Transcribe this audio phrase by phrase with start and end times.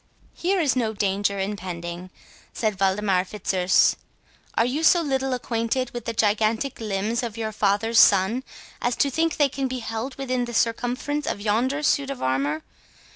[0.33, 2.09] "Here is no danger impending,"
[2.53, 3.95] said Waldemar Fitzurse;
[4.55, 8.43] "are you so little acquainted with the gigantic limbs of your father's son,
[8.81, 12.63] as to think they can be held within the circumference of yonder suit of armour?